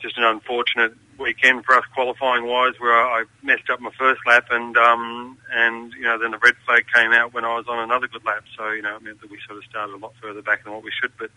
[0.00, 4.46] just an unfortunate weekend for us qualifying wise, where I messed up my first lap,
[4.50, 7.78] and um, and you know then the red flag came out when I was on
[7.78, 8.44] another good lap.
[8.56, 10.72] So you know it meant that we sort of started a lot further back than
[10.72, 11.12] what we should.
[11.18, 11.30] But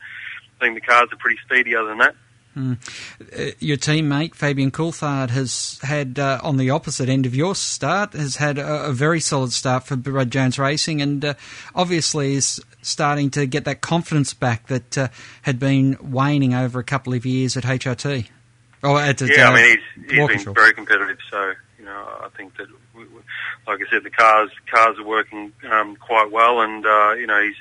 [0.60, 1.76] I think the cars are pretty speedy.
[1.76, 2.16] Other than that.
[2.56, 2.78] Mm.
[3.20, 8.14] Uh, your teammate Fabian Coulthard has had uh, on the opposite end of your start
[8.14, 11.34] has had a, a very solid start for Brad Jones Racing, and uh,
[11.74, 15.08] obviously is starting to get that confidence back that uh,
[15.44, 18.28] had been waning over a couple of years at HRT.
[18.84, 21.18] Oh, at, yeah, I mean he's he's been very competitive.
[21.32, 23.22] So you know I think that, we, we,
[23.66, 27.42] like I said, the cars cars are working um, quite well, and uh, you know
[27.42, 27.56] he's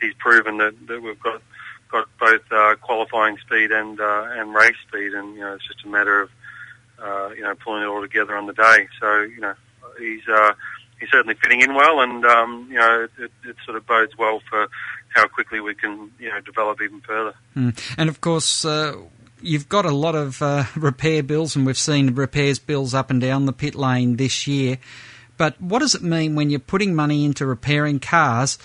[0.00, 1.42] he's proven that, that we've got
[1.90, 5.84] got both uh, qualifying speed and uh, and race speed, and you know it's just
[5.84, 6.30] a matter of
[7.02, 8.88] uh, you know pulling it all together on the day.
[9.00, 9.54] So you know
[9.98, 10.52] he's uh,
[11.00, 14.40] he's certainly fitting in well, and um, you know it, it sort of bodes well
[14.48, 14.68] for
[15.08, 17.34] how quickly we can you know develop even further.
[17.56, 17.94] Mm.
[17.98, 18.64] And of course.
[18.64, 18.96] Uh,
[19.40, 23.20] you've got a lot of uh, repair bills, and we've seen repairs bills up and
[23.20, 24.78] down the pit lane this year.
[25.36, 28.58] But what does it mean when you're putting money into repairing cars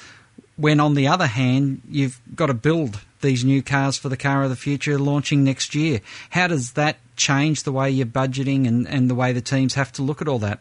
[0.56, 4.44] when, on the other hand, you've got to build these new cars for the car
[4.44, 6.02] of the future launching next year?
[6.32, 9.92] How does that change the way you're budgeting and, and the way the teams have
[9.94, 10.60] to look at all that?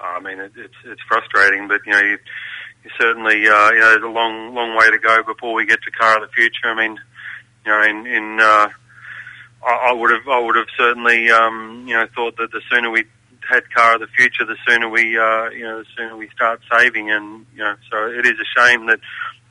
[0.00, 2.18] I mean, it, it's it's frustrating, but you know, you,
[2.84, 5.82] you certainly uh, you know there's a long long way to go before we get
[5.82, 6.66] to car of the future.
[6.66, 6.98] I mean,
[7.66, 8.68] you know, in in uh,
[9.64, 12.90] I, I would have I would have certainly um, you know thought that the sooner
[12.90, 13.04] we
[13.48, 16.60] had car of the future, the sooner we uh, you know the sooner we start
[16.70, 19.00] saving, and you know so it is a shame that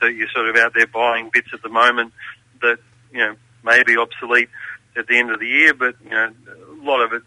[0.00, 2.12] that you're sort of out there buying bits at the moment
[2.62, 2.78] that
[3.12, 4.48] you know may be obsolete
[4.96, 6.32] at the end of the year, but you know
[6.70, 7.22] a lot of it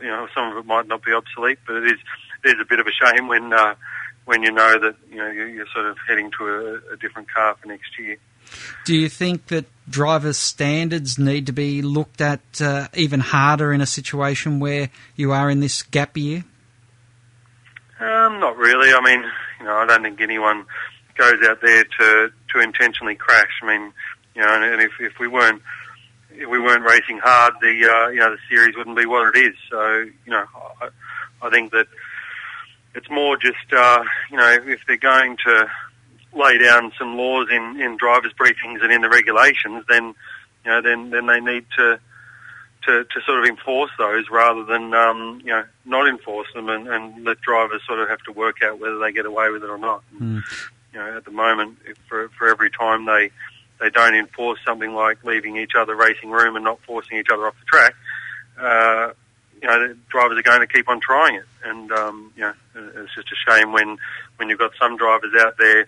[0.00, 1.98] you know some of it might not be obsolete, but it is
[2.44, 3.74] it is a bit of a shame when uh,
[4.24, 7.56] when you know that you know you're, sort of heading to a, a different car
[7.60, 8.16] for next year.
[8.84, 13.80] Do you think that drivers' standards need to be looked at uh, even harder in
[13.80, 16.44] a situation where you are in this gap year?
[18.00, 18.92] Um, not really.
[18.92, 19.22] I mean,
[19.60, 20.66] you know, I don't think anyone
[21.16, 23.60] goes out there to to intentionally crash.
[23.62, 23.92] I mean,
[24.34, 25.62] you know, and, and if if we weren't
[26.30, 29.40] if we weren't racing hard, the uh, you know the series wouldn't be what it
[29.40, 29.54] is.
[29.70, 30.44] So you know,
[30.80, 30.88] I,
[31.42, 31.86] I think that
[32.94, 35.70] it's more just uh, you know if they're going to
[36.34, 40.14] lay down some laws in, in drivers' briefings and in the regulations, then
[40.64, 41.98] you know then then they need to
[42.84, 46.88] to, to sort of enforce those rather than um, you know not enforce them and,
[46.88, 49.70] and let drivers sort of have to work out whether they get away with it
[49.70, 50.02] or not.
[50.20, 50.42] Mm.
[50.92, 53.30] You know, at the moment, if for for every time they
[53.80, 57.46] they don't enforce something like leaving each other racing room and not forcing each other
[57.46, 57.94] off the track,
[58.58, 59.12] uh,
[59.60, 61.46] you know, the drivers are going to keep on trying it.
[61.64, 63.96] And, um, you know, it's just a shame when,
[64.36, 65.86] when you've got some drivers out there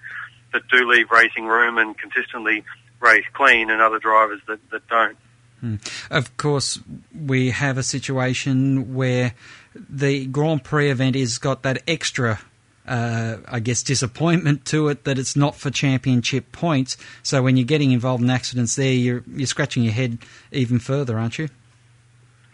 [0.56, 2.64] that do leave racing room and consistently
[3.00, 5.16] race clean and other drivers that, that don't.
[5.60, 5.76] Hmm.
[6.10, 6.80] Of course,
[7.14, 9.34] we have a situation where
[9.74, 12.40] the Grand Prix event has got that extra
[12.86, 16.96] uh, I guess, disappointment to it that it's not for championship points.
[17.24, 20.18] So when you're getting involved in accidents there, you're you're scratching your head
[20.52, 21.48] even further, aren't you?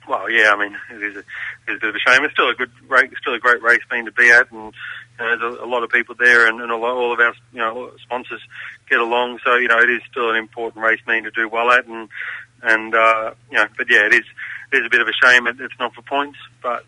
[0.08, 1.24] Well, yeah, I mean, it is a, it
[1.68, 2.24] is a bit of a shame.
[2.24, 2.70] It's still a good,
[3.20, 4.72] still a great race being to be at, and
[5.22, 7.34] you know, there's a, a lot of people there, and, and lot, all of our
[7.52, 8.40] you know sponsors
[8.88, 9.38] get along.
[9.44, 12.08] So you know, it is still an important race meeting to do well at, and
[12.62, 14.24] and uh, you know, but yeah, it is
[14.72, 15.46] it is a bit of a shame.
[15.46, 16.84] It, it's not for points, but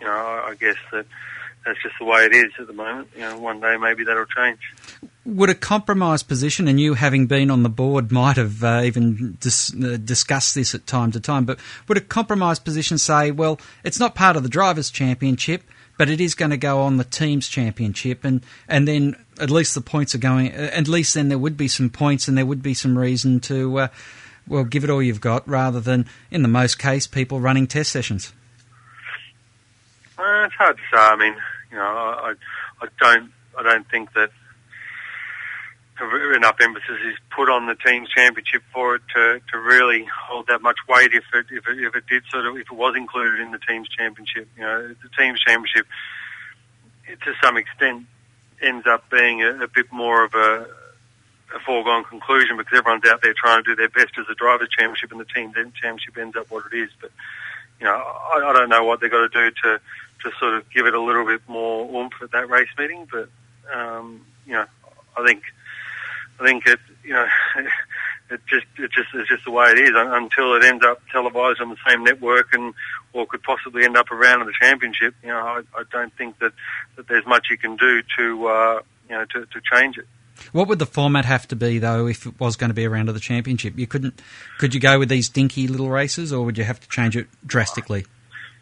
[0.00, 1.06] you know, I, I guess that
[1.66, 3.08] that's just the way it is at the moment.
[3.14, 4.60] You know, one day maybe that'll change.
[5.24, 9.36] Would a compromise position, and you having been on the board might have uh, even
[9.40, 11.58] dis- uh, discussed this at time to time, but
[11.88, 15.64] would a compromise position say, well, it's not part of the Drivers' Championship,
[15.98, 19.74] but it is going to go on the Teams' Championship, and, and then at least
[19.74, 22.46] the points are going, uh, at least then there would be some points and there
[22.46, 23.88] would be some reason to, uh,
[24.46, 27.90] well, give it all you've got rather than, in the most case, people running test
[27.92, 28.32] sessions?
[30.18, 30.98] Uh, it's hard to say.
[30.98, 31.34] I mean,
[31.70, 32.34] you know, I,
[32.80, 34.30] I don't, I don't think that
[36.34, 40.62] enough emphasis is put on the team's championship for it to, to really hold that
[40.62, 41.10] much weight.
[41.12, 43.58] If it, if it if it did sort of if it was included in the
[43.58, 45.86] team's championship, you know, the team's championship
[47.06, 48.06] to some extent
[48.60, 50.66] ends up being a, a bit more of a,
[51.54, 54.68] a foregone conclusion because everyone's out there trying to do their best as a drivers'
[54.76, 56.90] championship, and the team's championship ends up what it is.
[57.00, 57.10] But
[57.80, 59.80] you know, I, I don't know what they've got to do to
[60.24, 63.06] to sort of give it a little bit more oomph at that race meeting.
[63.10, 63.28] But
[63.72, 64.64] um, you know,
[65.16, 65.42] I think
[66.40, 67.26] I think it you know
[68.30, 71.60] it just it just it's just the way it is until it ends up televised
[71.60, 72.74] on the same network and
[73.12, 75.14] or could possibly end up around in the championship.
[75.22, 76.52] You know, I, I don't think that
[76.96, 80.06] that there's much you can do to uh, you know to, to change it.
[80.52, 83.06] What would the format have to be though if it was going to be around
[83.06, 83.78] to the championship?
[83.78, 84.20] You couldn't
[84.58, 87.28] could you go with these dinky little races or would you have to change it
[87.46, 88.06] drastically?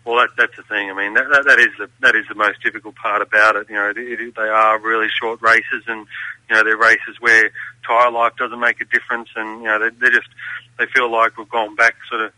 [0.05, 0.90] Well, that, that's the thing.
[0.90, 3.69] I mean, that, that, that is the that is the most difficult part about it.
[3.71, 6.07] You know, it, it, they are really short races, and
[6.49, 7.51] you know they're races where
[7.87, 10.29] tyre life doesn't make a difference, and you know they, they just
[10.79, 12.33] they feel like we've gone back sort of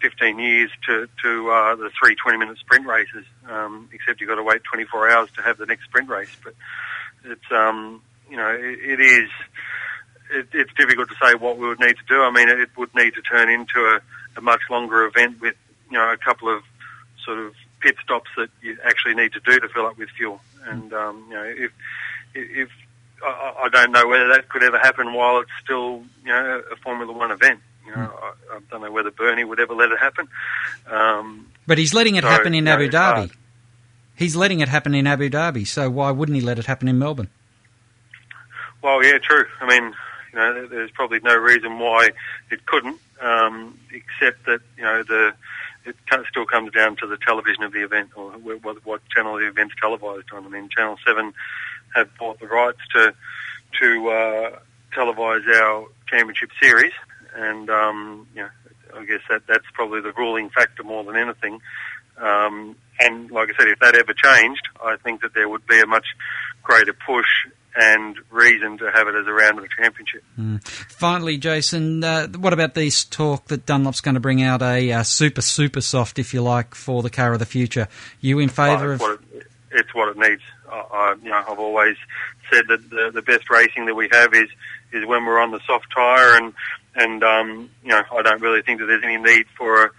[0.00, 3.26] 15 years to to uh, the three 20 minute sprint races.
[3.48, 6.34] Um, except you've got to wait 24 hours to have the next sprint race.
[6.42, 6.54] But
[7.24, 9.28] it's um, you know it, it is
[10.32, 12.22] it, it's difficult to say what we would need to do.
[12.22, 14.00] I mean, it would need to turn into a,
[14.38, 15.56] a much longer event with
[15.90, 16.62] you know a couple of
[17.24, 20.40] sort of pit stops that you actually need to do to fill up with fuel.
[20.66, 21.72] And um, you know, if
[22.34, 22.70] if
[23.24, 26.76] I, I don't know whether that could ever happen while it's still you know a
[26.76, 27.60] Formula One event.
[27.86, 30.28] You know, I, I don't know whether Bernie would ever let it happen.
[30.88, 32.88] Um, But he's letting it so, happen in you know, Abu.
[32.88, 33.32] Dhabi.
[34.14, 36.98] He's letting it happen in Abu Dhabi, so why wouldn't he let it happen in
[36.98, 37.30] Melbourne?
[38.82, 39.46] Well, yeah, true.
[39.60, 39.94] I mean,
[40.32, 42.10] you know, there's probably no reason why
[42.50, 45.32] it couldn't, um, except that you know the
[45.84, 45.96] it
[46.28, 49.74] still comes down to the television of the event or what, what channel the event's
[49.80, 50.46] televised on.
[50.46, 51.32] I mean, Channel Seven
[51.94, 53.14] have bought the rights to
[53.80, 54.58] to uh,
[54.96, 56.92] televise our championship series,
[57.34, 58.26] and um,
[58.94, 61.60] I guess that that's probably the ruling factor more than anything.
[62.18, 65.80] Um, and like I said, if that ever changed, I think that there would be
[65.80, 66.06] a much
[66.62, 67.28] greater push
[67.76, 70.24] and reason to have it as a round of the championship.
[70.88, 75.02] Finally, Jason, uh, what about this talk that Dunlop's going to bring out a uh,
[75.02, 77.88] super, super soft, if you like, for the car of the future?
[78.20, 79.00] You in favour of?
[79.00, 80.42] what it, it's what it needs.
[80.70, 81.96] I, I, you know, I've always
[82.52, 84.48] said that the, the best racing that we have is
[84.92, 86.52] is when we're on the soft tyre, and
[86.96, 89.90] and um, you know, I don't really think that there's any need for a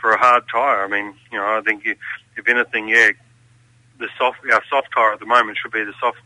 [0.00, 0.84] for a hard tyre.
[0.84, 1.96] I mean, you know, I think you,
[2.36, 3.10] if anything, yeah,
[3.98, 6.18] the soft our soft tyre at the moment should be the soft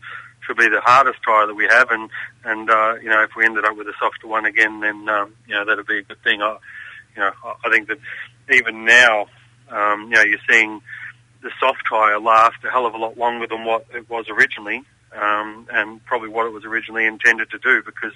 [0.45, 2.09] should be the hardest tyre that we have, and
[2.43, 5.33] and uh, you know, if we ended up with a softer one again, then um,
[5.47, 6.41] you know that'd be a good thing.
[6.41, 6.57] I,
[7.15, 7.31] you know,
[7.63, 7.99] I, think that
[8.51, 9.27] even now,
[9.69, 10.81] um, you know, you're seeing
[11.41, 14.83] the soft tyre last a hell of a lot longer than what it was originally,
[15.13, 18.13] um, and probably what it was originally intended to do because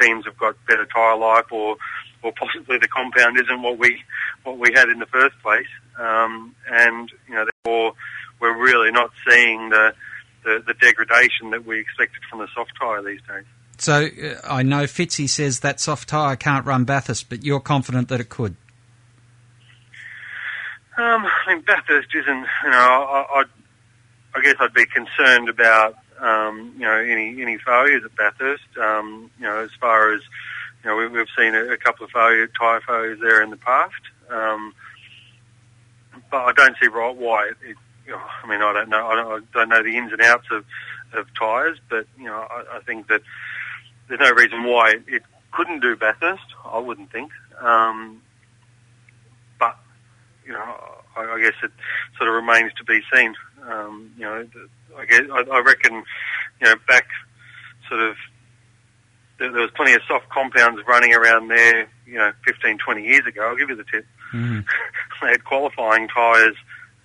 [0.00, 1.76] teams have got better tyre life, or
[2.22, 4.02] or possibly the compound isn't what we
[4.44, 5.66] what we had in the first place,
[5.98, 7.94] um, and you know therefore
[8.40, 9.94] we're really not seeing the,
[10.44, 13.44] the the degradation that we expected from the soft tyre these days.
[13.78, 18.08] So uh, I know Fitzy says that soft tyre can't run Bathurst, but you're confident
[18.08, 18.56] that it could.
[20.96, 22.46] Um, I mean, Bathurst isn't.
[22.64, 23.42] You know, I, I,
[24.34, 28.76] I guess I'd be concerned about um, you know any any failures at Bathurst.
[28.80, 30.20] Um, you know, as far as
[30.84, 33.56] you know, we, we've seen a, a couple of failure tyre failures there in the
[33.56, 33.94] past.
[34.30, 34.74] Um,
[36.30, 37.56] but I don't see right why it.
[37.68, 37.76] it
[38.14, 39.06] I mean, I don't know.
[39.06, 40.64] I don't, I don't know the ins and outs of
[41.14, 43.22] of tyres, but you know, I, I think that
[44.08, 46.42] there's no reason why it couldn't do Bathurst.
[46.64, 47.30] I wouldn't think.
[47.60, 48.22] Um,
[49.58, 49.76] but
[50.46, 50.76] you know,
[51.16, 51.70] I, I guess it
[52.16, 53.34] sort of remains to be seen.
[53.68, 54.46] Um, you know,
[54.98, 55.94] I guess I, reckon,
[56.60, 57.06] you know, back
[57.88, 58.16] sort of
[59.38, 61.88] there, there was plenty of soft compounds running around there.
[62.06, 63.42] You know, 15, 20 years ago.
[63.42, 64.06] I'll give you the tip.
[65.22, 66.56] they had qualifying tyres,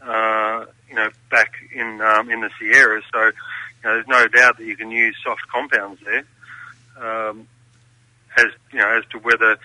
[0.02, 3.04] uh, you know, back in um, in the Sierras.
[3.12, 3.32] So, you
[3.84, 6.24] know, there's no doubt that you can use soft compounds there.
[7.00, 7.48] Um,
[8.38, 9.58] as you know, as to whether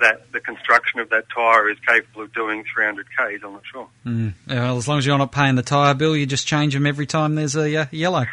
[0.00, 3.88] that the construction of that tyre is capable of doing 300 k's, I'm not sure.
[4.06, 4.34] Mm.
[4.48, 7.06] Well, as long as you're not paying the tyre bill, you just change them every
[7.06, 8.24] time there's a uh, yellow.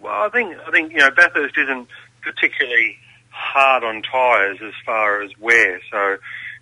[0.00, 1.88] Well, I think I think you know Bathurst isn't
[2.22, 2.98] particularly
[3.30, 5.80] hard on tyres as far as wear.
[5.90, 6.16] So,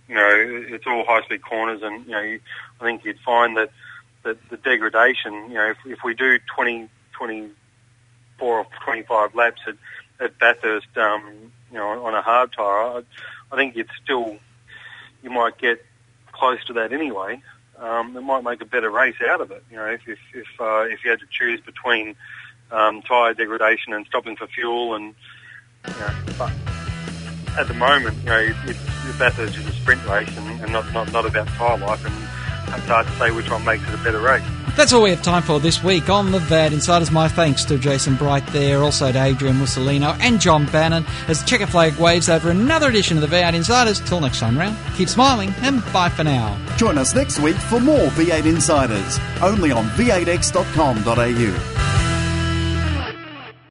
[0.08, 2.40] you know, it's all high speed corners, and you know, you,
[2.80, 3.70] I think you'd find that
[4.24, 5.34] that the degradation.
[5.48, 9.74] You know, if, if we do 20, 24 or 25 laps at,
[10.20, 13.02] at Bathurst, um, you know, on a hard tyre, I,
[13.50, 14.38] I think you'd still
[15.22, 15.84] you might get
[16.32, 17.40] close to that anyway.
[17.78, 19.64] Um, it might make a better race out of it.
[19.70, 22.14] You know, if if if, uh, if you had to choose between
[22.70, 25.14] um, tyre degradation and stopping for fuel, and
[25.86, 26.52] you know, but
[27.58, 28.76] at the moment, you know, it, it,
[29.18, 32.14] Bathurst is a sprint race and, and not, not not about tyre life, and
[32.68, 34.42] it's hard to say which one makes it a better race.
[34.76, 37.10] That's all we have time for this week on the V8 Insiders.
[37.10, 41.46] My thanks to Jason Bright there, also to Adrian Musolino and John Bannon as the
[41.46, 44.00] checker flag waves over another edition of the V8 Insiders.
[44.00, 46.56] Till next time round, keep smiling and bye for now.
[46.76, 52.11] Join us next week for more V8 Insiders, only on v8x.com.au.